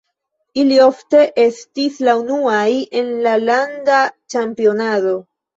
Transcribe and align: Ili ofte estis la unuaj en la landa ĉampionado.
Ili 0.61 0.79
ofte 0.85 1.19
estis 1.43 1.99
la 2.09 2.17
unuaj 2.23 2.65
en 3.03 3.13
la 3.29 3.37
landa 3.45 4.01
ĉampionado. 4.37 5.15